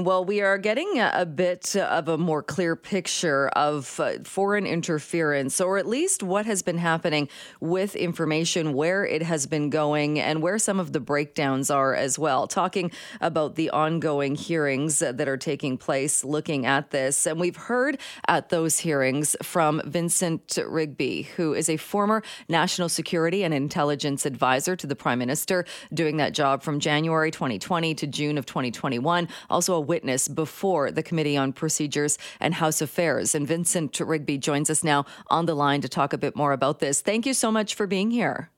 Well, 0.00 0.24
we 0.24 0.42
are 0.42 0.58
getting 0.58 1.00
a, 1.00 1.26
bit 1.26 1.74
of 1.74 2.06
a 2.06 2.16
more 2.16 2.40
clear 2.40 2.76
picture 2.76 3.48
of 3.48 3.98
uh, 3.98 4.20
foreign 4.22 4.64
interference, 4.64 5.60
or 5.60 5.76
at 5.76 5.88
least 5.88 6.22
what 6.22 6.46
has 6.46 6.62
been 6.62 6.78
happening 6.78 7.28
with 7.58 7.96
information, 7.96 8.74
where 8.74 9.04
it 9.04 9.22
has 9.22 9.46
been 9.46 9.70
going, 9.70 10.20
and 10.20 10.40
where 10.40 10.60
some 10.60 10.78
of 10.78 10.92
the 10.92 11.00
breakdowns 11.00 11.68
are 11.68 11.96
as 11.96 12.16
well. 12.16 12.46
Talking 12.46 12.92
about 13.20 13.56
the 13.56 13.70
ongoing 13.70 14.36
hearings 14.36 15.00
that 15.00 15.28
are 15.28 15.36
taking 15.36 15.76
place 15.76 16.22
looking 16.22 16.64
at 16.64 16.92
this. 16.92 17.26
And 17.26 17.40
we've 17.40 17.56
heard 17.56 17.98
at 18.28 18.50
those 18.50 18.78
hearings 18.78 19.34
from 19.42 19.82
Vincent 19.84 20.60
Rigby, 20.64 21.22
who 21.22 21.54
is 21.54 21.68
a 21.68 21.76
former 21.76 22.22
national 22.48 22.88
security 22.88 23.42
and 23.42 23.52
intelligence 23.52 24.26
advisor 24.26 24.76
to 24.76 24.86
the 24.86 24.94
prime 24.94 25.18
minister, 25.18 25.64
doing 25.92 26.18
that 26.18 26.34
job 26.34 26.62
from 26.62 26.78
January 26.78 27.32
2020 27.32 27.96
to 27.96 28.06
June 28.06 28.38
of 28.38 28.46
2021. 28.46 29.26
Also, 29.50 29.74
a 29.74 29.87
witness 29.88 30.28
before 30.28 30.90
the 30.90 31.02
Committee 31.02 31.36
on 31.36 31.52
Procedures 31.52 32.18
and 32.38 32.54
House 32.54 32.80
Affairs. 32.80 33.34
And 33.34 33.48
Vincent 33.48 33.98
Rigby 33.98 34.38
joins 34.38 34.70
us 34.70 34.84
now 34.84 35.06
on 35.28 35.46
the 35.46 35.54
line 35.54 35.80
to 35.80 35.88
talk 35.88 36.12
a 36.12 36.18
bit 36.18 36.36
more 36.36 36.52
about 36.52 36.78
this. 36.78 37.00
Thank 37.00 37.26
you 37.26 37.34
so 37.34 37.50
much 37.50 37.74
for 37.74 37.86
being 37.86 38.10
here. 38.10 38.50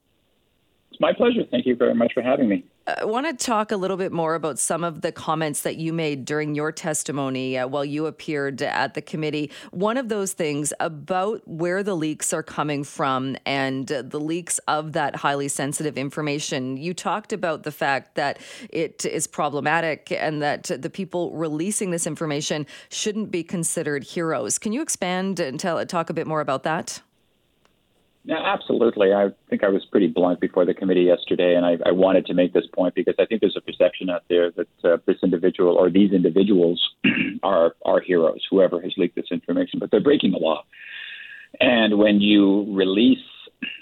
It's 0.90 1.00
my 1.00 1.12
pleasure. 1.12 1.44
Thank 1.50 1.66
you 1.66 1.76
very 1.76 1.94
much 1.94 2.12
for 2.12 2.22
having 2.22 2.48
me. 2.48 2.64
I 2.86 3.04
want 3.04 3.26
to 3.26 3.44
talk 3.44 3.72
a 3.72 3.76
little 3.76 3.96
bit 3.96 4.10
more 4.10 4.34
about 4.34 4.58
some 4.58 4.84
of 4.84 5.02
the 5.02 5.12
comments 5.12 5.62
that 5.62 5.76
you 5.76 5.92
made 5.92 6.24
during 6.24 6.54
your 6.54 6.72
testimony 6.72 7.58
uh, 7.58 7.66
while 7.66 7.84
you 7.84 8.06
appeared 8.06 8.62
at 8.62 8.94
the 8.94 9.02
committee. 9.02 9.50
One 9.70 9.96
of 9.96 10.08
those 10.08 10.32
things 10.32 10.72
about 10.80 11.46
where 11.46 11.82
the 11.82 11.94
leaks 11.94 12.32
are 12.32 12.42
coming 12.42 12.84
from 12.84 13.36
and 13.44 13.90
uh, 13.92 14.02
the 14.02 14.18
leaks 14.18 14.58
of 14.66 14.92
that 14.94 15.16
highly 15.16 15.48
sensitive 15.48 15.98
information. 15.98 16.78
You 16.78 16.94
talked 16.94 17.32
about 17.32 17.64
the 17.64 17.72
fact 17.72 18.14
that 18.14 18.38
it 18.70 19.04
is 19.04 19.26
problematic 19.26 20.10
and 20.10 20.40
that 20.42 20.64
the 20.64 20.90
people 20.90 21.32
releasing 21.32 21.90
this 21.90 22.06
information 22.06 22.66
shouldn't 22.88 23.30
be 23.30 23.42
considered 23.42 24.04
heroes. 24.04 24.58
Can 24.58 24.72
you 24.72 24.80
expand 24.80 25.38
and 25.38 25.60
tell, 25.60 25.84
talk 25.86 26.08
a 26.10 26.14
bit 26.14 26.26
more 26.26 26.40
about 26.40 26.62
that? 26.62 27.02
Absolutely. 28.28 29.14
I 29.14 29.28
think 29.48 29.64
I 29.64 29.68
was 29.68 29.84
pretty 29.86 30.06
blunt 30.06 30.40
before 30.40 30.66
the 30.66 30.74
committee 30.74 31.02
yesterday, 31.02 31.54
and 31.54 31.64
I, 31.64 31.78
I 31.86 31.92
wanted 31.92 32.26
to 32.26 32.34
make 32.34 32.52
this 32.52 32.66
point 32.74 32.94
because 32.94 33.14
I 33.18 33.24
think 33.24 33.40
there's 33.40 33.56
a 33.56 33.62
perception 33.62 34.10
out 34.10 34.24
there 34.28 34.50
that 34.50 34.68
uh, 34.84 34.98
this 35.06 35.16
individual 35.22 35.76
or 35.76 35.88
these 35.88 36.12
individuals 36.12 36.86
are 37.42 37.74
are 37.84 38.00
heroes, 38.00 38.46
whoever 38.50 38.80
has 38.82 38.92
leaked 38.98 39.16
this 39.16 39.30
information, 39.30 39.78
but 39.78 39.90
they're 39.90 40.02
breaking 40.02 40.32
the 40.32 40.38
law. 40.38 40.64
And 41.60 41.98
when 41.98 42.20
you 42.20 42.66
release 42.74 43.18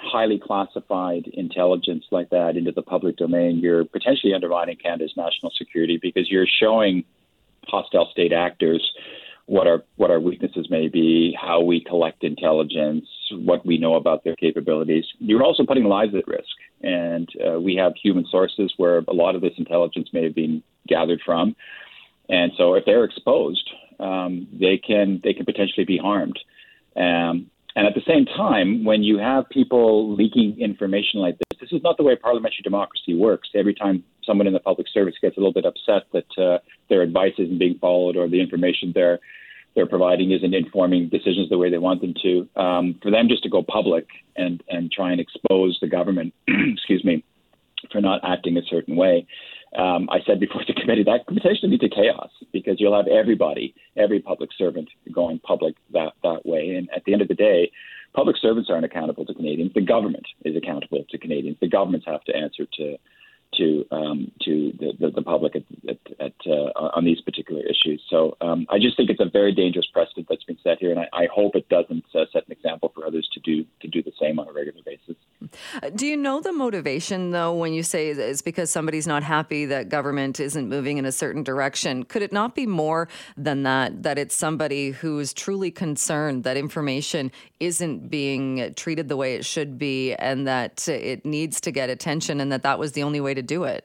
highly 0.00 0.39
classified 0.39 1.27
intelligence 1.34 2.05
like 2.11 2.30
that 2.30 2.56
into 2.56 2.70
the 2.73 2.83
public 2.83 3.17
domain, 3.17 3.58
you're 3.58 3.84
potentially 3.84 4.34
undermining 4.34 4.77
Canada's 4.77 5.14
national 5.17 5.52
security 5.56 5.98
because 6.00 6.30
you're 6.30 6.47
showing 6.47 7.05
hostile 7.67 8.08
state 8.12 8.33
actors 8.33 8.92
what 9.49 9.67
our 9.67 9.83
what 9.97 10.11
our 10.11 10.21
weaknesses 10.21 10.69
may 10.69 10.89
be, 10.89 11.35
how 11.41 11.63
we 11.63 11.81
collect 11.81 12.23
intelligence, 12.23 13.07
what 13.33 13.65
we 13.65 13.79
know 13.79 13.95
about 13.95 14.23
their 14.23 14.37
capabilities. 14.37 15.07
You're 15.21 15.43
also 15.43 15.65
putting 15.65 15.85
lives 15.85 16.15
at 16.15 16.29
risk, 16.29 16.55
and 16.83 17.27
uh, 17.45 17.59
we 17.59 17.75
have 17.77 17.95
human 18.01 18.27
sources 18.31 18.75
where 18.77 18.99
a 19.09 19.15
lot 19.15 19.35
of 19.35 19.41
this 19.41 19.55
intelligence 19.57 20.11
may 20.13 20.23
have 20.25 20.35
been 20.35 20.63
gathered 20.87 21.21
from, 21.25 21.57
and 22.29 22.53
so 22.59 22.75
if 22.75 22.85
they're 22.85 23.05
exposed, 23.05 23.69
um, 23.99 24.47
they 24.53 24.77
can 24.77 25.21
they 25.25 25.33
can 25.33 25.47
potentially 25.47 25.87
be 25.87 25.97
harmed. 25.97 26.39
Um, 26.95 27.51
and 27.75 27.87
at 27.87 27.95
the 27.95 28.03
same 28.07 28.27
time, 28.27 28.85
when 28.85 29.03
you 29.03 29.19
have 29.19 29.49
people 29.49 30.15
leaking 30.15 30.61
information 30.61 31.21
like 31.21 31.39
this, 31.39 31.61
this 31.61 31.73
is 31.73 31.83
not 31.83 31.97
the 31.97 32.03
way 32.03 32.17
parliamentary 32.17 32.63
democracy 32.65 33.15
works. 33.15 33.49
Every 33.55 33.75
time 33.75 34.05
someone 34.27 34.47
in 34.47 34.53
the 34.53 34.61
public 34.61 34.89
service 34.93 35.15
gets 35.23 35.39
a 35.39 35.41
little 35.41 35.55
bit 35.55 35.65
upset 35.65 36.03
that 36.13 36.43
uh, 36.43 36.59
their 36.89 37.03
advice 37.03 37.34
isn't 37.39 37.58
being 37.58 37.78
followed 37.78 38.17
or 38.17 38.28
the 38.28 38.41
information 38.41 38.92
they're 38.94 39.20
they're 39.75 39.86
providing 39.86 40.33
isn't 40.33 40.55
informing 40.55 41.08
decisions 41.08 41.48
the 41.50 41.58
way 41.58 41.70
they 41.70 41.78
want 41.78 42.00
them 42.00 42.14
to. 42.22 42.48
Um, 42.56 42.98
for 43.00 43.12
them 43.12 43.28
just 43.28 43.45
to 43.45 43.48
go 43.48 43.62
public 43.62 44.08
and 44.36 44.62
and 44.69 44.91
try 44.91 45.12
and 45.12 45.20
expose 45.20 45.79
the 45.80 45.86
government, 45.86 46.35
excuse 46.48 47.05
me, 47.05 47.24
for 47.92 48.01
not 48.01 48.20
acting 48.24 48.57
a 48.57 48.63
certain 48.68 48.96
way. 48.96 49.27
Um, 49.77 50.08
I 50.11 50.18
said 50.27 50.40
before 50.40 50.63
the 50.67 50.74
committee 50.74 51.05
that 51.05 51.27
could 51.27 51.36
potentially 51.36 51.70
lead 51.70 51.80
to 51.83 51.90
chaos 51.90 52.30
because 52.52 52.80
you'll 52.80 52.96
have 52.96 53.07
everybody, 53.07 53.74
every 53.96 54.18
public 54.20 54.51
servant 54.57 54.89
going 55.13 55.39
public 55.40 55.74
that 55.92 56.14
that 56.23 56.46
way. 56.46 56.74
And 56.77 56.89
at 56.95 57.05
the 57.05 57.13
end 57.13 57.23
of 57.23 57.29
the 57.29 57.34
day, 57.34 57.70
public 58.14 58.36
servants 58.39 58.70
aren't 58.70 58.86
accountable 58.86 59.27
to 59.27 59.34
Canadians. 59.34 59.73
The 59.74 59.83
government 59.83 60.27
is 60.45 60.57
accountable 60.57 61.05
to 61.11 61.18
Canadians. 61.18 61.58
The 61.61 61.68
governments 61.68 62.07
have 62.07 62.24
to 62.24 62.34
answer 62.34 62.67
to 62.79 62.96
to 63.57 63.85
um, 63.91 64.31
to 64.42 64.73
the, 64.79 64.92
the, 64.98 65.11
the, 65.11 65.23
public 65.23 65.57
at, 65.57 65.64
at, 65.89 65.98
at 66.20 66.33
uh, 66.47 66.73
on 66.95 67.05
these 67.05 67.20
particular 67.20 67.63
issues. 67.63 68.03
So 68.09 68.36
um, 68.41 68.67
I 68.70 68.79
just 68.79 68.97
think 68.97 69.11
it's 69.11 69.20
a 69.20 69.31
very 69.31 69.53
dangerous 69.53 69.86
precedent 69.92 70.27
that's 70.29 70.45
been 70.45 70.59
set 70.63 70.79
here, 70.79 70.91
and 70.91 71.01
I, 71.01 71.09
I 71.13 71.29
hope 71.33 71.57
it 71.57 71.69
doesn't 71.69 72.05
uh, 72.14 72.25
set 72.33 72.47
an 72.47 72.53
example 72.53 72.92
for 72.95 73.07
others 73.07 73.29
to 73.35 73.41
do 73.41 73.64
to 73.81 73.89
do 73.89 74.03
the 74.03 74.13
same 74.20 74.39
on 74.39 74.48
a 74.48 74.53
regular 74.53 74.83
basis. 74.85 74.88
Do 75.95 76.07
you 76.07 76.17
know 76.17 76.41
the 76.41 76.52
motivation 76.52 77.30
though 77.30 77.55
when 77.55 77.73
you 77.73 77.83
say 77.83 78.11
it's 78.11 78.42
because 78.42 78.70
somebody's 78.70 79.07
not 79.07 79.23
happy 79.23 79.64
that 79.67 79.89
government 79.89 80.41
isn't 80.41 80.69
moving 80.69 80.98
in 80.98 81.05
a 81.05 81.13
certain 81.13 81.42
direction? 81.42 82.05
Could 82.05 82.23
it 82.23 82.33
not 82.33 82.55
be 82.55 82.67
more 82.67 83.08
than 83.36 83.63
that? 83.64 84.02
That 84.02 84.19
it's 84.19 84.35
somebody 84.35 84.91
who's 84.91 85.33
truly 85.33 85.70
concerned 85.70 86.45
that 86.45 86.57
information 86.57 87.30
isn't 87.61 88.11
being 88.11 88.74
treated 88.74 89.08
the 89.08 89.17
way 89.17 89.35
it 89.35 89.45
should 89.45 89.79
be, 89.79 90.14
and 90.14 90.46
that 90.46 90.89
it 90.89 91.24
needs 91.24 91.61
to 91.63 91.70
get 91.70 91.90
attention, 91.90 92.40
and 92.40 92.51
that 92.52 92.63
that 92.63 92.79
was 92.79 92.92
the 92.92 93.02
only 93.02 93.20
way 93.20 93.35
to 93.35 93.42
do 93.42 93.64
it? 93.64 93.85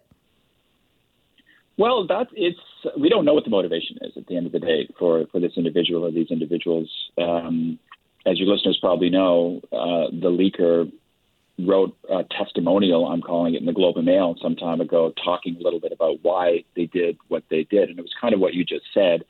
Well, 1.78 2.06
that 2.08 2.28
it's 2.34 2.60
we 3.00 3.10
don't 3.10 3.26
know 3.26 3.34
what 3.34 3.46
the 3.46 3.50
motivation 3.50 3.98
is 4.02 4.12
at 4.16 4.28
the 4.28 4.38
end 4.38 4.46
of 4.46 4.52
the 4.52 4.60
day 4.60 4.88
for 5.00 5.26
for 5.32 5.40
this 5.40 5.54
individual 5.58 6.06
or 6.06 6.12
these 6.12 6.30
individuals. 6.30 6.90
Um, 7.18 7.80
as 8.26 8.40
your 8.40 8.48
listeners 8.48 8.78
probably 8.80 9.10
know, 9.10 9.60
uh, 9.72 10.08
the 10.12 10.30
leaker 10.30 10.90
wrote 11.60 11.96
a 12.10 12.24
testimonial, 12.24 13.06
I'm 13.06 13.22
calling 13.22 13.54
it, 13.54 13.60
in 13.60 13.66
the 13.66 13.74
Globe 13.74 13.98
and 13.98 14.06
Mail 14.06 14.36
some 14.42 14.56
time 14.56 14.82
ago, 14.82 15.14
talking 15.24 15.56
a 15.56 15.64
little 15.64 15.80
bit 15.80 15.92
about 15.92 16.18
why 16.24 16.64
they 16.76 16.88
did 16.88 17.18
what 17.28 17.44
they 17.50 17.64
did, 17.64 17.90
and 17.90 18.00
it 18.00 18.02
was 18.02 18.14
kind 18.20 18.34
of 18.34 18.40
what 18.40 18.54
you 18.54 18.64
just 18.64 18.86
said 18.94 19.24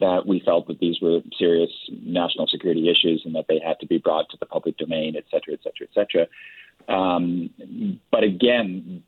that 0.00 0.26
we 0.26 0.40
felt 0.40 0.68
that 0.68 0.78
these 0.78 1.00
were 1.02 1.20
serious 1.36 1.70
national 1.90 2.46
security 2.46 2.88
issues 2.88 3.22
and 3.24 3.34
that 3.34 3.46
they 3.48 3.58
had 3.58 3.78
to 3.80 3.86
be 3.86 3.98
brought 3.98 4.30
to 4.30 4.36
the 4.38 4.46
public 4.46 4.76
domain, 4.76 5.14
et 5.16 5.24
cetera, 5.30 5.54
et 5.54 5.60
cetera, 5.62 5.86
et 5.90 5.94
cetera. 5.94 6.26
Um, 6.88 7.50
but 8.10 8.22
again, 8.22 9.02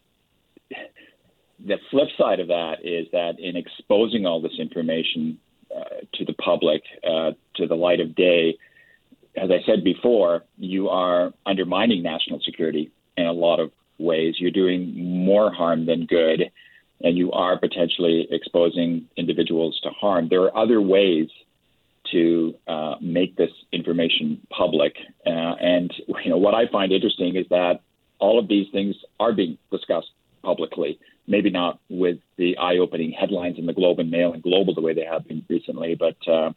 the 1.65 1.78
flip 1.91 2.09
side 2.19 2.41
of 2.41 2.48
that 2.48 2.78
is 2.82 3.06
that 3.12 3.38
in 3.38 3.56
exposing 3.56 4.27
all 4.27 4.41
this 4.42 4.59
information 4.59 5.38
uh, 5.75 6.00
to 6.15 6.25
the 6.25 6.32
public, 6.34 6.82
uh, 7.04 7.32
to 7.54 7.66
the 7.66 7.77
light 7.77 8.00
of 8.00 8.15
day, 8.15 8.59
as 9.36 9.50
I 9.50 9.64
said 9.64 9.84
before, 9.84 10.44
you 10.58 10.88
are 10.88 11.32
undermining 11.46 12.02
national 12.02 12.41
security 12.41 12.91
in 13.16 13.26
a 13.26 13.32
lot 13.32 13.60
of 13.60 13.70
ways. 13.98 14.36
You're 14.38 14.50
doing 14.50 15.24
more 15.24 15.52
harm 15.52 15.86
than 15.86 16.06
good, 16.06 16.50
and 17.02 17.16
you 17.16 17.32
are 17.32 17.58
potentially 17.58 18.26
exposing 18.30 19.08
individuals 19.16 19.78
to 19.84 19.91
harm. 19.91 20.28
There 20.28 20.42
are 20.42 20.56
other 20.56 20.80
ways 20.80 21.28
to 22.12 22.54
uh, 22.66 22.94
make 23.00 23.36
this 23.36 23.50
information 23.72 24.41
public, 24.50 24.96
uh, 25.26 25.30
and 25.30 25.92
you 26.24 26.30
know 26.30 26.38
what 26.38 26.54
I 26.54 26.66
find 26.66 26.92
interesting 26.92 27.36
is 27.36 27.47
that 27.50 27.80
all 28.18 28.38
of 28.38 28.48
these 28.48 28.66
things 28.72 28.97
are 29.18 29.32
being 29.32 29.58
discussed 29.70 30.10
publicly. 30.42 30.98
Maybe 31.26 31.50
not 31.50 31.78
with 31.88 32.18
the 32.36 32.58
eye-opening 32.58 33.12
headlines 33.12 33.58
in 33.58 33.66
the 33.66 33.72
Globe 33.72 34.00
and 34.00 34.10
Mail 34.10 34.32
and 34.32 34.42
Global 34.42 34.74
the 34.74 34.80
way 34.80 34.94
they 34.94 35.04
have 35.04 35.28
been 35.28 35.44
recently, 35.48 35.94
but 35.94 36.16
uh, 36.26 36.50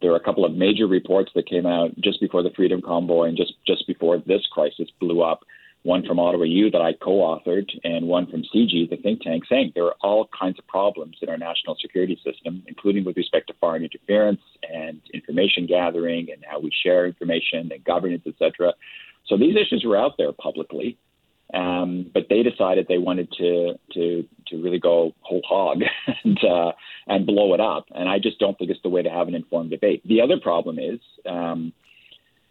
there 0.00 0.12
are 0.12 0.16
a 0.16 0.24
couple 0.24 0.44
of 0.44 0.54
major 0.54 0.86
reports 0.86 1.30
that 1.34 1.48
came 1.48 1.66
out 1.66 1.90
just 2.00 2.20
before 2.20 2.42
the 2.42 2.50
Freedom 2.54 2.80
Convoy 2.80 3.28
and 3.28 3.36
just 3.36 3.54
just 3.66 3.86
before 3.86 4.18
this 4.26 4.46
crisis 4.50 4.88
blew 5.00 5.22
up. 5.22 5.44
One 5.84 6.04
from 6.04 6.18
Ottawa 6.18 6.44
U 6.44 6.70
that 6.72 6.82
I 6.82 6.92
co-authored, 6.92 7.70
and 7.84 8.08
one 8.08 8.26
from 8.26 8.42
CIGI, 8.42 8.90
the 8.90 8.96
think 8.96 9.22
tank, 9.22 9.44
saying 9.48 9.72
there 9.74 9.84
are 9.84 9.94
all 10.00 10.28
kinds 10.38 10.58
of 10.58 10.66
problems 10.66 11.16
in 11.22 11.28
our 11.28 11.36
national 11.36 11.76
security 11.80 12.20
system, 12.24 12.64
including 12.66 13.04
with 13.04 13.16
respect 13.16 13.46
to 13.46 13.54
foreign 13.60 13.84
interference 13.84 14.40
and 14.68 15.00
information 15.14 15.66
gathering 15.66 16.28
and 16.32 16.44
how 16.44 16.58
we 16.58 16.72
share 16.82 17.06
information 17.06 17.70
and 17.72 17.84
governance, 17.84 18.24
etc. 18.26 18.74
So 19.26 19.36
these 19.36 19.56
issues 19.56 19.84
were 19.86 19.96
out 19.96 20.16
there 20.18 20.32
publicly. 20.32 20.98
Um, 21.54 22.10
but 22.12 22.26
they 22.28 22.42
decided 22.42 22.86
they 22.88 22.98
wanted 22.98 23.32
to 23.38 23.78
to 23.94 24.28
to 24.48 24.62
really 24.62 24.78
go 24.78 25.14
whole 25.20 25.40
hog 25.48 25.80
and 26.24 26.38
uh, 26.44 26.72
and 27.06 27.26
blow 27.26 27.54
it 27.54 27.60
up. 27.60 27.86
And 27.94 28.08
I 28.08 28.18
just 28.18 28.38
don't 28.38 28.58
think 28.58 28.70
it's 28.70 28.82
the 28.82 28.90
way 28.90 29.02
to 29.02 29.10
have 29.10 29.28
an 29.28 29.34
informed 29.34 29.70
debate. 29.70 30.06
The 30.06 30.20
other 30.20 30.38
problem 30.38 30.78
is 30.78 31.00
um, 31.24 31.72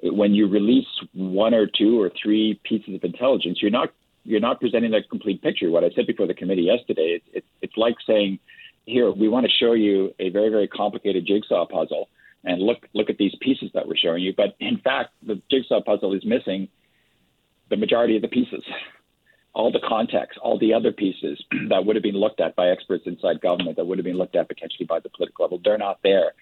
when 0.02 0.34
you 0.34 0.48
release 0.48 0.88
one 1.14 1.54
or 1.54 1.68
two 1.68 2.02
or 2.02 2.12
three 2.22 2.60
pieces 2.64 2.96
of 2.96 3.04
intelligence, 3.04 3.60
you're 3.62 3.72
not 3.72 3.92
you're 4.24 4.40
not 4.40 4.60
presenting 4.60 4.94
a 4.94 5.04
complete 5.04 5.42
picture. 5.42 5.70
What 5.70 5.84
I 5.84 5.90
said 5.96 6.08
before 6.08 6.28
the 6.28 6.34
committee 6.34 6.64
yesterday, 6.64 7.22
it's, 7.34 7.48
it's 7.62 7.78
like 7.78 7.96
saying, 8.06 8.40
here 8.86 9.10
we 9.12 9.30
want 9.30 9.46
to 9.46 9.52
show 9.52 9.74
you 9.74 10.14
a 10.20 10.30
very 10.30 10.50
very 10.50 10.68
complicated 10.68 11.26
jigsaw 11.28 11.68
puzzle, 11.68 12.10
and 12.44 12.62
look 12.62 12.88
look 12.94 13.12
at 13.12 13.18
these 13.18 13.36
pieces 13.42 13.70
that 13.76 13.88
we're 13.88 13.96
showing 13.96 14.24
you. 14.24 14.34
But 14.36 14.56
in 14.60 14.80
fact, 14.80 15.12
the 15.26 15.40
jigsaw 15.52 15.82
puzzle 15.82 16.14
is 16.14 16.26
missing 16.26 16.68
the 17.70 17.78
majority 17.78 18.16
of 18.16 18.22
the 18.22 18.28
pieces. 18.28 18.64
all 19.54 19.72
the 19.72 19.82
context, 19.88 20.38
all 20.38 20.60
the 20.60 20.74
other 20.74 20.92
pieces 20.92 21.44
that 21.70 21.84
would 21.86 21.96
have 21.96 22.04
been 22.04 22.16
looked 22.16 22.40
at 22.40 22.56
by 22.56 22.70
experts 22.70 23.04
inside 23.08 23.42
government, 23.42 23.76
that 23.76 23.86
would 23.86 23.98
have 23.98 24.06
been 24.06 24.18
looked 24.18 24.36
at 24.36 24.48
potentially 24.48 24.86
by 24.86 25.00
the 25.00 25.10
political 25.10 25.46
level, 25.46 25.60
they're 25.64 25.80
not 25.80 26.00
there. 26.04 26.34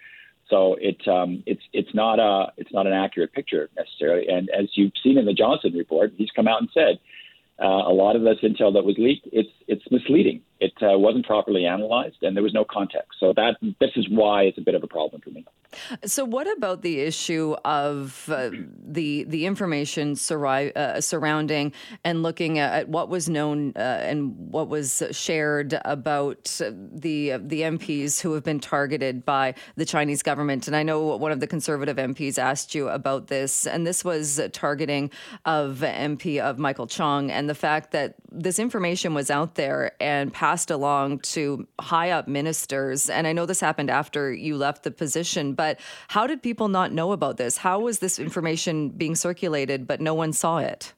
So 0.50 0.76
it 0.80 1.08
um, 1.08 1.42
it's 1.48 1.64
it's 1.74 1.94
not 1.96 2.20
a 2.20 2.52
it's 2.58 2.72
not 2.72 2.86
an 2.86 2.94
accurate 2.94 3.34
picture 3.34 3.70
necessarily. 3.76 4.28
And 4.28 4.50
as 4.50 4.68
you've 4.76 4.92
seen 5.02 5.18
in 5.18 5.26
the 5.26 5.34
Johnston 5.34 5.74
report, 5.74 6.12
he's 6.16 6.30
come 6.36 6.48
out 6.48 6.62
and 6.62 6.70
said 6.74 7.00
uh, 7.60 7.66
a 7.66 7.94
lot 7.94 8.16
of 8.16 8.22
this 8.22 8.38
intel 8.44 8.74
that 8.74 8.86
was 8.86 8.96
leaked 9.00 9.28
it's 9.32 9.50
it's 9.68 9.84
misleading. 9.90 10.42
It 10.60 10.74
uh, 10.82 10.98
wasn't 10.98 11.26
properly 11.26 11.66
analyzed, 11.66 12.18
and 12.22 12.36
there 12.36 12.44
was 12.44 12.54
no 12.54 12.66
context. 12.66 13.20
So 13.20 13.34
that 13.34 13.58
this 13.80 13.92
is 13.96 14.08
why 14.10 14.44
it's 14.44 14.58
a 14.58 14.62
bit 14.62 14.76
of 14.76 14.84
a 14.84 14.88
problem 14.88 15.22
for 15.22 15.30
me. 15.30 15.46
So, 16.06 16.24
what 16.24 16.52
about 16.58 16.82
the 16.82 17.02
issue 17.02 17.56
of 17.66 18.30
uh, 18.30 18.52
the 18.84 19.24
the 19.26 19.46
information 19.46 20.14
uh, 20.14 21.02
surrounding 21.02 21.74
and 22.04 22.24
looking 22.24 22.60
at 22.60 22.88
what 22.88 23.10
was 23.10 23.30
known 23.30 23.74
uh, 23.76 23.80
and 23.80 24.36
what 24.52 24.70
was 24.70 25.04
shared 25.12 25.78
about 25.84 26.46
the 26.60 27.38
the 27.38 27.62
MPs 27.62 28.22
who 28.22 28.34
have 28.34 28.44
been 28.44 28.60
targeted 28.60 29.26
by 29.26 29.54
the 29.76 29.86
Chinese 29.86 30.24
government? 30.24 30.68
And 30.68 30.76
I 30.76 30.84
know 30.84 31.18
one 31.18 31.32
of 31.32 31.40
the 31.40 31.48
conservative 31.48 31.98
MPs 31.98 32.38
asked 32.38 32.74
you 32.74 32.88
about 32.90 33.28
this, 33.28 33.68
and 33.68 33.86
this 33.86 34.06
was 34.06 34.40
targeting 34.54 35.12
of 35.46 35.80
MP 35.80 36.40
of 36.40 36.58
Michael 36.58 36.88
Chong 36.88 37.32
and 37.32 37.50
the 37.50 37.56
fact 37.56 37.92
that 37.92 38.16
this 38.32 38.60
information 38.60 39.14
was 39.14 39.30
out 39.30 39.56
there 39.56 39.92
and 40.00 40.34
passed 40.46 40.70
along 40.70 41.18
to 41.18 41.68
high 41.82 42.12
up 42.12 42.28
ministers. 42.28 43.10
And 43.10 43.26
I 43.26 43.34
know 43.34 43.48
this 43.48 43.60
happened 43.60 43.90
after 43.90 44.32
you 44.32 44.56
left 44.56 44.84
the 44.84 44.92
position, 44.92 45.54
but 45.56 45.80
how 46.10 46.28
did 46.28 46.44
people 46.44 46.68
not 46.68 46.92
know 46.92 47.14
about 47.14 47.38
this? 47.38 47.58
How 47.58 47.80
was 47.80 47.98
this 47.98 48.20
information 48.20 48.90
being 48.90 49.16
circulated, 49.16 49.88
but 49.88 50.02
no 50.02 50.14
one 50.14 50.34
saw 50.34 50.60
it? 50.60 50.94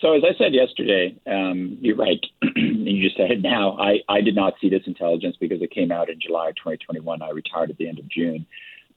So, 0.00 0.14
as 0.14 0.22
I 0.24 0.34
said 0.38 0.54
yesterday, 0.54 1.14
um, 1.26 1.76
you're 1.82 1.94
right. 1.96 2.24
and 2.40 2.88
you 2.88 3.02
just 3.02 3.18
said 3.18 3.30
it 3.30 3.42
now. 3.42 3.76
I, 3.78 3.98
I 4.08 4.22
did 4.22 4.34
not 4.34 4.54
see 4.62 4.70
this 4.70 4.86
intelligence 4.86 5.36
because 5.38 5.60
it 5.60 5.70
came 5.70 5.92
out 5.92 6.08
in 6.08 6.18
July 6.18 6.52
2021. 6.52 7.20
I 7.20 7.28
retired 7.28 7.68
at 7.68 7.76
the 7.76 7.86
end 7.86 7.98
of 7.98 8.08
June. 8.08 8.46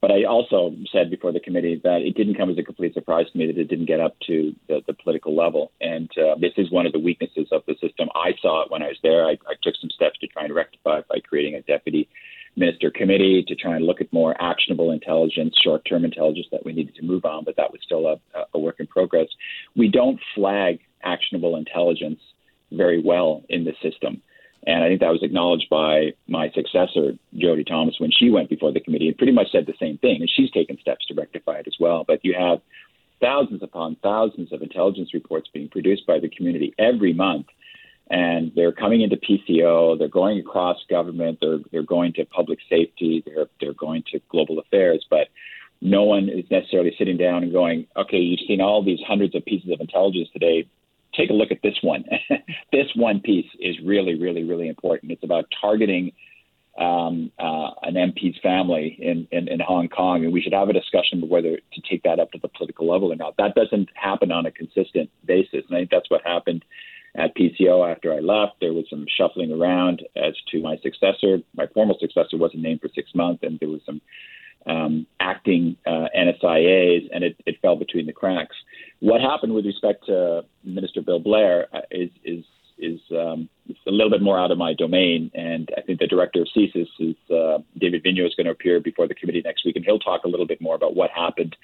But 0.02 0.12
I 0.12 0.24
also 0.24 0.74
said 0.94 1.10
before 1.10 1.34
the 1.34 1.42
committee 1.42 1.80
that 1.84 2.02
it 2.02 2.16
didn't 2.16 2.36
come 2.36 2.50
as 2.50 2.58
a 2.58 2.64
complete 2.64 2.94
surprise 2.94 3.26
to 3.32 3.38
me 3.38 3.48
that 3.48 3.58
it 3.58 3.68
didn't 3.68 3.88
get 3.88 4.00
up 4.00 4.16
to 4.28 4.56
the, 4.68 4.82
the 4.88 4.94
political 4.94 5.36
level. 5.36 5.72
And 5.82 6.10
uh, 6.18 6.36
this 6.40 6.54
is 6.58 6.72
one 6.72 6.86
of 6.86 6.94
the 6.94 7.00
weaknesses 7.00 7.48
of 7.52 7.64
the 7.68 7.76
system. 7.82 8.08
I 8.16 8.32
saw 8.42 8.64
it 8.64 8.72
when 8.72 8.82
I 8.82 8.88
was 8.88 8.98
there. 9.04 9.26
I, 9.26 9.32
I 9.32 9.56
took 9.62 9.76
some 9.80 9.90
steps 9.90 10.18
to 10.20 10.28
try 10.28 10.46
and 10.46 10.56
rectify 10.56 11.00
it 11.00 11.08
by 11.10 11.20
creating 11.20 11.56
a 11.56 11.62
deputy 11.62 12.08
minister 12.56 12.90
committee 12.92 13.44
to 13.48 13.56
try 13.56 13.76
and 13.76 13.86
look 13.86 14.02
at 14.02 14.12
more 14.14 14.36
actionable 14.42 14.92
intelligence, 14.92 15.56
short 15.62 15.84
term 15.86 16.06
intelligence 16.06 16.48
that 16.52 16.66
we 16.66 16.74
needed 16.74 16.96
to 16.96 17.04
move 17.04 17.26
on, 17.26 17.44
but 17.44 17.56
that 17.58 17.72
was 17.72 17.82
still 17.84 18.08
a, 18.08 18.46
a 18.54 18.60
work 18.60 18.80
in 18.80 18.88
progress. 18.88 19.28
We 19.76 19.90
don't 19.90 20.20
flag 20.36 20.80
actionable 21.04 21.56
intelligence 21.56 22.20
very 22.72 23.02
well 23.02 23.44
in 23.50 23.66
the 23.66 23.74
system. 23.82 24.22
And 24.68 24.84
I 24.84 24.88
think 24.88 25.00
that 25.00 25.12
was 25.12 25.24
acknowledged 25.24 25.70
by 25.70 26.14
my 26.28 26.50
successor, 26.52 27.14
Jody 27.36 27.64
Thomas, 27.64 27.96
when 28.00 28.12
she 28.12 28.30
went 28.30 28.50
before 28.50 28.72
the 28.72 28.80
committee 28.80 29.08
and 29.08 29.18
pretty 29.18 29.32
much 29.32 29.52
said 29.52 29.66
the 29.66 29.74
same 29.80 29.98
thing. 29.98 30.18
And 30.20 30.30
she's 30.30 30.52
taken 30.52 30.78
steps 30.80 31.06
to 31.08 31.14
rectify 31.14 31.60
it 31.60 31.68
as 31.68 31.76
well. 31.80 32.04
But 32.06 32.24
you 32.24 32.36
have 32.38 32.60
thousands 33.22 33.64
upon 33.64 33.96
thousands 34.04 34.52
of 34.52 34.62
intelligence 34.62 35.14
reports 35.14 35.50
being 35.54 35.70
produced 35.70 36.06
by 36.06 36.20
the 36.20 36.30
community 36.30 36.74
every 36.78 37.14
month. 37.14 37.48
And 38.12 38.52
they're 38.56 38.72
coming 38.72 39.02
into 39.02 39.18
PCO, 39.18 39.98
they're 39.98 40.08
going 40.08 40.40
across 40.40 40.78
government, 40.90 41.38
they're, 41.42 41.60
they're 41.72 41.84
going 41.84 42.14
to 42.14 42.26
public 42.26 42.58
safety, 42.68 43.24
they're, 43.26 43.46
they're 43.62 43.74
going 43.74 44.04
to 44.12 44.20
global 44.30 44.58
affairs. 44.58 45.06
But 45.10 45.28
no 45.80 46.04
one 46.04 46.28
is 46.28 46.46
necessarily 46.50 46.94
sitting 46.98 47.18
down 47.18 47.44
and 47.44 47.54
going, 47.54 47.86
okay, 47.96 48.18
you've 48.18 48.48
seen 48.48 48.62
all 48.62 48.84
these 48.84 49.00
hundreds 49.08 49.36
of 49.36 49.46
pieces 49.46 49.72
of 49.72 49.80
intelligence 49.80 50.28
today 50.34 50.68
take 51.20 51.30
a 51.30 51.34
look 51.34 51.52
at 51.52 51.62
this 51.62 51.78
one. 51.82 52.06
this 52.72 52.88
one 52.96 53.20
piece 53.20 53.50
is 53.60 53.76
really, 53.84 54.20
really, 54.20 54.44
really 54.44 54.68
important. 54.68 55.12
It's 55.12 55.24
about 55.24 55.46
targeting 55.60 56.12
um, 56.80 57.32
uh, 57.38 57.72
an 57.84 57.96
MP's 57.96 58.38
family 58.42 58.96
in, 59.00 59.28
in, 59.32 59.50
in, 59.50 59.60
Hong 59.60 59.90
Kong, 59.90 60.24
and 60.24 60.32
we 60.32 60.42
should 60.42 60.54
have 60.54 60.70
a 60.70 60.74
discussion 60.74 61.28
whether 61.28 61.58
to 61.58 61.82
take 61.90 62.04
that 62.04 62.20
up 62.20 62.32
to 62.32 62.40
the 62.42 62.48
political 62.48 62.90
level 62.90 63.12
or 63.12 63.18
not. 63.18 63.36
That 63.38 63.54
doesn't 63.54 63.90
happen 63.96 64.32
on 64.32 64.46
a 64.46 64.52
consistent 64.52 65.10
basis, 65.26 65.66
and 65.68 65.76
I 65.76 65.80
think 65.80 65.92
that's 65.92 66.10
what 66.10 66.22
happened 66.26 66.64
at 67.16 67.36
PCO 67.36 67.92
after 67.92 68.14
I 68.14 68.20
left. 68.20 68.62
There 68.62 68.72
was 68.72 68.86
some 68.90 69.06
shuffling 69.18 69.52
around 69.52 70.04
as 70.16 70.36
to 70.52 70.62
my 70.62 70.78
successor. 70.78 71.40
My 71.54 71.68
formal 71.74 71.98
successor 72.00 72.38
wasn't 72.38 72.64
named 72.64 72.82
for 72.82 72.90
six 72.96 73.10
months, 73.14 73.44
and 73.44 73.60
there 73.60 73.70
was 73.70 73.82
some 73.86 74.00
um, 74.66 75.08
acting 75.20 75.76
uh, 75.86 76.08
NSIAs, 76.18 77.10
and 77.12 77.24
it, 77.24 77.36
it, 77.46 77.56
fell 77.62 77.76
between 77.76 78.06
the 78.06 78.14
cracks. 78.14 78.56
What 79.00 79.22
happened 79.22 79.54
with 79.54 79.66
respect 79.66 80.06
to 80.08 80.44
Minister 80.64 81.02
Bill 81.02 81.20
Blair 81.20 81.68
is 81.92 82.10
is 82.24 82.44
is 82.78 83.00
um, 83.12 83.50
a 83.88 83.92
little 83.92 84.10
bit 84.10 84.22
more 84.22 84.40
out 84.40 84.52
of 84.52 84.58
my 84.58 84.74
domain, 84.74 85.32
and 85.34 85.70
I 85.78 85.82
think 85.82 86.00
the 86.00 86.08
director 86.08 86.42
of 86.42 86.48
CSIS 86.56 86.88
is 87.00 87.16
uh, 87.30 87.60
David 87.78 88.04
Vigneault 88.04 88.28
is 88.28 88.36
going 88.36 88.46
to 88.46 88.52
appear 88.52 88.80
before 88.80 89.08
the 89.08 89.16
committee 89.16 89.42
next 89.44 89.66
week, 89.66 89.76
and 89.76 89.86
he'll 89.86 90.00
talk 90.00 90.24
a 90.24 90.28
little 90.28 90.48
bit 90.48 90.62
more 90.62 90.76
about 90.76 90.96
what 90.96 91.12
happened 91.12 91.56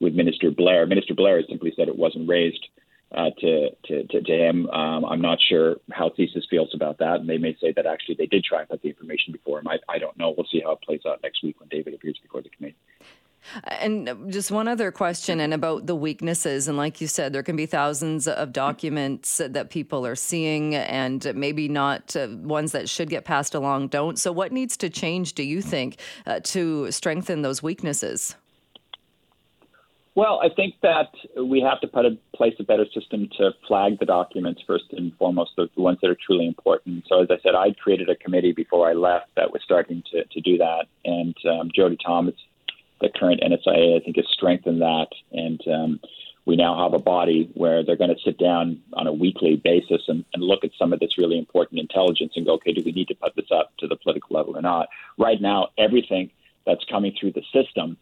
with 0.00 0.14
Minister 0.14 0.50
Blair. 0.50 0.86
Minister 0.86 1.14
Blair 1.14 1.36
has 1.36 1.46
simply 1.48 1.72
said 1.76 1.88
it 1.88 1.98
wasn't 1.98 2.28
raised 2.28 2.66
uh, 3.12 3.30
to, 3.40 3.70
to, 3.86 4.06
to, 4.06 4.22
to, 4.22 4.32
him. 4.32 4.70
Um, 4.70 5.04
I'm 5.04 5.20
not 5.20 5.38
sure 5.48 5.76
how 5.90 6.10
CSIS 6.10 6.48
feels 6.48 6.70
about 6.74 6.98
that, 6.98 7.16
and 7.16 7.28
they 7.28 7.38
may 7.38 7.56
say 7.60 7.72
that 7.72 7.86
actually 7.86 8.14
they 8.16 8.26
did 8.26 8.44
try 8.44 8.60
and 8.60 8.68
put 8.68 8.82
the 8.82 8.88
information 8.88 9.32
before 9.32 9.58
him. 9.58 9.68
I, 9.68 9.78
I 9.88 9.98
don't 9.98 10.16
know. 10.16 10.32
We'll 10.36 10.46
see 10.50 10.60
how 10.64 10.72
it 10.72 10.82
plays 10.82 11.00
out 11.06 11.20
next 11.22 11.42
week 11.42 11.58
when 11.58 11.68
David 11.68 11.94
appears 11.94 12.18
before 12.22 12.42
the 12.42 12.50
committee. 12.50 12.76
And 13.64 14.32
just 14.32 14.50
one 14.50 14.68
other 14.68 14.92
question, 14.92 15.40
and 15.40 15.54
about 15.54 15.86
the 15.86 15.94
weaknesses. 15.94 16.68
And 16.68 16.76
like 16.76 17.00
you 17.00 17.06
said, 17.06 17.32
there 17.32 17.42
can 17.42 17.56
be 17.56 17.66
thousands 17.66 18.28
of 18.28 18.52
documents 18.52 19.40
that 19.44 19.70
people 19.70 20.06
are 20.06 20.16
seeing, 20.16 20.74
and 20.74 21.34
maybe 21.34 21.68
not 21.68 22.14
uh, 22.16 22.28
ones 22.30 22.72
that 22.72 22.88
should 22.88 23.10
get 23.10 23.24
passed 23.24 23.54
along 23.54 23.88
don't. 23.88 24.18
So, 24.18 24.32
what 24.32 24.52
needs 24.52 24.76
to 24.78 24.90
change, 24.90 25.34
do 25.34 25.42
you 25.42 25.62
think, 25.62 25.98
uh, 26.26 26.40
to 26.44 26.90
strengthen 26.90 27.42
those 27.42 27.62
weaknesses? 27.62 28.36
Well, 30.16 30.40
I 30.42 30.48
think 30.54 30.74
that 30.82 31.12
we 31.40 31.60
have 31.60 31.80
to 31.80 31.86
put 31.86 32.04
in 32.04 32.18
place 32.34 32.54
a 32.58 32.64
better 32.64 32.84
system 32.92 33.28
to 33.38 33.52
flag 33.68 33.98
the 34.00 34.06
documents 34.06 34.60
first 34.66 34.86
and 34.90 35.16
foremost, 35.16 35.52
the 35.56 35.68
ones 35.76 35.98
that 36.02 36.10
are 36.10 36.16
truly 36.26 36.46
important. 36.46 37.04
So, 37.08 37.22
as 37.22 37.28
I 37.30 37.38
said, 37.42 37.54
I 37.54 37.72
created 37.82 38.08
a 38.10 38.16
committee 38.16 38.52
before 38.52 38.90
I 38.90 38.92
left 38.92 39.28
that 39.36 39.52
was 39.52 39.62
starting 39.64 40.02
to, 40.12 40.24
to 40.24 40.40
do 40.40 40.58
that. 40.58 40.86
And 41.04 41.34
um, 41.48 41.70
Jody 41.74 41.96
Thomas, 42.04 42.34
the 43.00 43.08
current 43.08 43.40
NSIA, 43.40 43.96
I 43.96 44.04
think 44.04 44.16
has 44.16 44.26
strengthened 44.32 44.80
that. 44.80 45.08
And 45.32 45.60
um, 45.68 46.00
we 46.44 46.56
now 46.56 46.82
have 46.82 46.94
a 46.94 47.02
body 47.02 47.50
where 47.54 47.84
they're 47.84 47.96
going 47.96 48.14
to 48.14 48.22
sit 48.24 48.38
down 48.38 48.82
on 48.94 49.06
a 49.06 49.12
weekly 49.12 49.56
basis 49.56 50.02
and, 50.08 50.24
and 50.34 50.42
look 50.42 50.64
at 50.64 50.70
some 50.78 50.92
of 50.92 51.00
this 51.00 51.18
really 51.18 51.38
important 51.38 51.80
intelligence 51.80 52.32
and 52.36 52.46
go, 52.46 52.54
okay, 52.54 52.72
do 52.72 52.82
we 52.84 52.92
need 52.92 53.08
to 53.08 53.14
put 53.14 53.34
this 53.36 53.50
up 53.50 53.72
to 53.78 53.86
the 53.86 53.96
political 53.96 54.36
level 54.36 54.56
or 54.56 54.62
not? 54.62 54.88
Right 55.18 55.40
now, 55.40 55.68
everything 55.78 56.30
that's 56.66 56.84
coming 56.84 57.14
through 57.18 57.32
the 57.32 57.44
system 57.52 57.96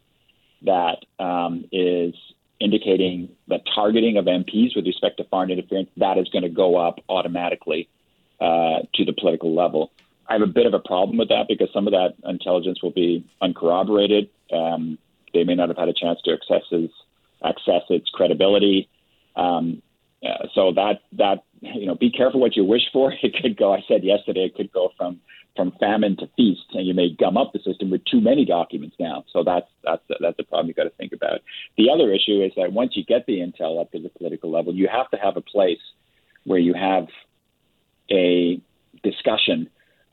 that 0.63 1.05
um, 1.19 1.65
is 1.71 2.13
indicating 2.59 3.29
the 3.47 3.59
targeting 3.73 4.17
of 4.17 4.25
MPs 4.25 4.75
with 4.75 4.85
respect 4.85 5.17
to 5.17 5.23
foreign 5.25 5.49
interference, 5.49 5.89
that 5.97 6.17
is 6.17 6.27
going 6.29 6.43
to 6.43 6.49
go 6.49 6.75
up 6.75 6.99
automatically 7.07 7.87
uh, 8.41 8.79
to 8.95 9.05
the 9.05 9.13
political 9.13 9.55
level. 9.55 9.91
I 10.29 10.33
have 10.33 10.43
a 10.43 10.47
bit 10.47 10.67
of 10.67 10.73
a 10.75 10.79
problem 10.79 11.17
with 11.17 11.29
that 11.29 11.47
because 11.47 11.69
some 11.73 11.87
of 11.87 11.93
that 11.93 12.13
intelligence 12.23 12.83
will 12.83 12.91
be 12.91 13.25
uncorroborated. 13.41 14.29
Um, 14.53 14.99
they 15.33 15.43
may 15.43 15.55
not 15.55 15.69
have 15.69 15.77
had 15.77 15.89
a 15.89 15.93
chance 15.93 16.19
to 16.23 16.33
access 16.33 16.63
its, 16.71 16.93
access 17.43 17.81
its 17.89 18.09
credibility. 18.09 18.87
Um, 19.35 19.81
uh, 20.23 20.47
so 20.53 20.73
that 20.73 21.01
that 21.13 21.43
you 21.61 21.85
know, 21.85 21.95
be 21.95 22.11
careful 22.11 22.39
what 22.39 22.55
you 22.55 22.63
wish 22.63 22.83
for. 22.93 23.13
It 23.23 23.35
could 23.41 23.57
go. 23.57 23.73
I 23.73 23.83
said 23.87 24.03
yesterday, 24.03 24.45
it 24.45 24.55
could 24.55 24.71
go 24.71 24.91
from 24.97 25.19
from 25.55 25.73
famine 25.79 26.15
to 26.17 26.29
feast, 26.37 26.61
and 26.73 26.85
you 26.85 26.93
may 26.93 27.09
gum 27.09 27.35
up 27.35 27.51
the 27.53 27.59
system 27.59 27.89
with 27.89 28.05
too 28.05 28.21
many 28.21 28.45
documents 28.45 28.95
now. 28.99 29.23
So 29.31 29.43
that's 29.43 29.67
that's 29.83 30.03
that's 30.19 30.37
a 30.39 30.43
problem 30.43 30.67
you 30.67 30.73
got 30.73 30.83
to 30.83 30.89
think 30.91 31.13
about. 31.13 31.39
The 31.77 31.89
other 31.89 32.13
issue 32.13 32.43
is 32.43 32.51
that 32.55 32.71
once 32.71 32.91
you 32.95 33.03
get 33.03 33.25
the 33.25 33.39
intel 33.39 33.79
up 33.79 33.91
to 33.93 33.99
the 33.99 34.09
political 34.09 34.51
level, 34.51 34.75
you 34.75 34.87
have 34.91 35.09
to 35.11 35.17
have 35.17 35.37
a 35.37 35.41
place 35.41 35.81
where 36.43 36.59
you 36.59 36.73
have 36.73 37.07
a 38.11 38.61
discussion 39.03 39.69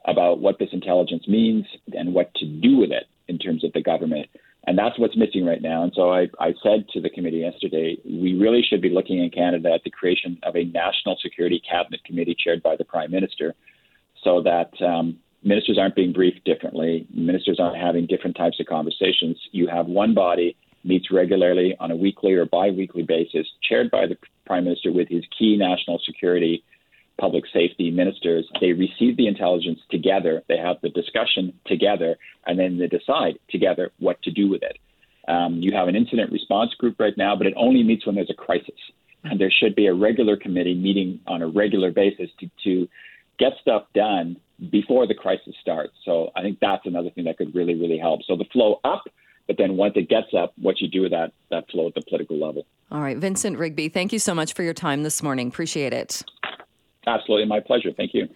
about 0.06 0.40
what 0.40 0.58
this 0.58 0.68
intelligence 0.72 1.26
means 1.28 1.64
and 1.92 2.14
what 2.14 2.34
to 2.36 2.46
do 2.46 2.76
with 2.76 2.90
it 2.90 3.04
in 3.28 3.38
terms 3.38 3.64
of 3.64 3.72
the 3.72 3.82
government. 3.82 4.28
And 4.66 4.76
that's 4.76 4.98
what's 4.98 5.16
missing 5.16 5.44
right 5.46 5.62
now. 5.62 5.84
And 5.84 5.92
so 5.94 6.12
I, 6.12 6.28
I 6.40 6.52
said 6.62 6.88
to 6.92 7.00
the 7.00 7.10
committee 7.10 7.38
yesterday, 7.38 7.98
we 8.04 8.34
really 8.34 8.62
should 8.62 8.82
be 8.82 8.90
looking 8.90 9.22
in 9.22 9.30
Canada 9.30 9.72
at 9.72 9.84
the 9.84 9.90
creation 9.90 10.38
of 10.42 10.56
a 10.56 10.64
national 10.64 11.16
security 11.22 11.62
cabinet 11.68 12.02
committee 12.04 12.36
chaired 12.36 12.62
by 12.62 12.74
the 12.76 12.84
prime 12.84 13.12
minister 13.12 13.54
so 14.24 14.42
that 14.42 14.72
um, 14.84 15.18
ministers 15.44 15.78
aren't 15.78 15.94
being 15.94 16.12
briefed 16.12 16.44
differently, 16.44 17.06
ministers 17.14 17.60
aren't 17.60 17.76
having 17.76 18.06
different 18.06 18.36
types 18.36 18.58
of 18.58 18.66
conversations. 18.66 19.38
You 19.52 19.68
have 19.68 19.86
one 19.86 20.14
body 20.14 20.56
meets 20.82 21.10
regularly 21.12 21.76
on 21.78 21.90
a 21.92 21.96
weekly 21.96 22.34
or 22.34 22.44
biweekly 22.44 23.02
basis, 23.02 23.46
chaired 23.62 23.90
by 23.90 24.06
the 24.06 24.16
prime 24.46 24.64
minister 24.64 24.92
with 24.92 25.08
his 25.08 25.24
key 25.36 25.56
national 25.56 26.00
security, 26.04 26.64
public 27.18 27.44
safety 27.52 27.90
ministers. 27.90 28.46
They 28.60 28.72
receive 28.72 29.16
the 29.16 29.26
intelligence 29.26 29.80
together, 29.90 30.42
they 30.48 30.58
have 30.58 30.76
the 30.82 30.90
discussion 30.90 31.54
together, 31.66 32.16
and 32.46 32.58
then 32.58 32.78
they 32.78 32.86
decide 32.88 33.38
together 33.50 33.90
what 33.98 34.20
to 34.22 34.30
do 34.30 34.48
with 34.48 34.62
it. 34.62 34.78
Um, 35.28 35.56
you 35.60 35.72
have 35.74 35.88
an 35.88 35.96
incident 35.96 36.30
response 36.30 36.74
group 36.74 37.00
right 37.00 37.16
now, 37.16 37.34
but 37.34 37.46
it 37.46 37.54
only 37.56 37.82
meets 37.82 38.06
when 38.06 38.14
there's 38.14 38.30
a 38.30 38.34
crisis. 38.34 38.78
and 39.24 39.40
there 39.40 39.50
should 39.50 39.74
be 39.74 39.86
a 39.86 39.94
regular 39.94 40.36
committee 40.36 40.74
meeting 40.74 41.20
on 41.26 41.42
a 41.42 41.46
regular 41.48 41.90
basis 41.90 42.30
to, 42.40 42.50
to 42.64 42.88
get 43.38 43.52
stuff 43.60 43.84
done 43.94 44.36
before 44.70 45.06
the 45.06 45.14
crisis 45.14 45.54
starts. 45.60 45.92
So 46.04 46.30
I 46.34 46.42
think 46.42 46.58
that's 46.60 46.86
another 46.86 47.10
thing 47.10 47.24
that 47.24 47.36
could 47.38 47.54
really, 47.54 47.74
really 47.74 47.98
help. 47.98 48.20
So 48.26 48.36
the 48.36 48.46
flow 48.52 48.80
up, 48.84 49.04
but 49.46 49.56
then 49.58 49.76
once 49.76 49.94
it 49.96 50.08
gets 50.08 50.28
up, 50.36 50.52
what 50.60 50.80
you 50.80 50.88
do 50.88 51.02
with 51.02 51.12
that 51.12 51.32
that 51.50 51.70
flow 51.70 51.88
at 51.88 51.94
the 51.94 52.02
political 52.02 52.38
level. 52.38 52.66
All 52.90 53.00
right, 53.00 53.16
Vincent 53.16 53.58
Rigby, 53.58 53.88
thank 53.88 54.12
you 54.12 54.18
so 54.18 54.34
much 54.34 54.54
for 54.54 54.62
your 54.62 54.74
time 54.74 55.02
this 55.02 55.22
morning. 55.22 55.48
Appreciate 55.48 55.92
it. 55.92 56.22
Absolutely, 57.06 57.46
my 57.46 57.60
pleasure. 57.60 57.90
Thank 57.96 58.14
you. 58.14 58.28